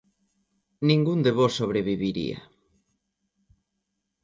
[0.89, 2.39] Ningún de vós sobreviviría.